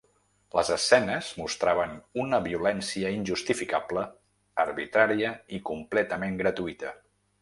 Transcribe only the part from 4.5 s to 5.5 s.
arbitrària